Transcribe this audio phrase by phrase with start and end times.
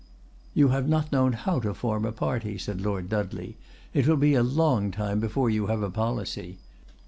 [0.55, 3.55] '""You have not known how to form a party," said Lord Dudley;
[3.93, 6.57] "it will be a long time yet before you have a policy.